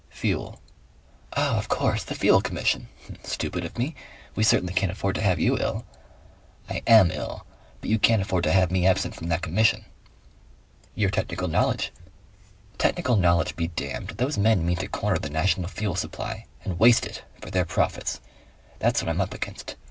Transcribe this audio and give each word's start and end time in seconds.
"Fuel." 0.09 0.59
"Of 1.33 1.67
course! 1.69 2.03
The 2.03 2.15
Fuel 2.15 2.41
Commission. 2.41 2.87
Stupid 3.21 3.63
of 3.63 3.77
me! 3.77 3.93
We 4.33 4.41
certainly 4.43 4.73
can't 4.73 4.91
afford 4.91 5.13
to 5.13 5.21
have 5.21 5.39
you 5.39 5.59
ill." 5.59 5.85
"I 6.67 6.81
AM 6.87 7.11
ill. 7.11 7.45
But 7.81 7.91
you 7.91 7.99
can't 7.99 8.19
afford 8.19 8.45
to 8.45 8.51
have 8.51 8.71
me 8.71 8.87
absent 8.87 9.13
from 9.13 9.27
that 9.27 9.43
Commission." 9.43 9.85
"Your 10.95 11.11
technical 11.11 11.47
knowledge" 11.47 11.91
"Technical 12.89 13.15
knowledge 13.15 13.55
be 13.55 13.67
damned! 13.67 14.17
Those 14.17 14.39
men 14.39 14.65
mean 14.65 14.77
to 14.77 14.87
corner 14.87 15.19
the 15.19 15.29
national 15.29 15.67
fuel 15.69 15.93
supply. 15.95 16.47
And 16.65 16.79
waste 16.79 17.05
it! 17.05 17.21
For 17.39 17.51
their 17.51 17.63
profits. 17.65 18.21
That's 18.79 19.03
what 19.03 19.09
I'm 19.09 19.21
up 19.21 19.35
against. 19.35 19.75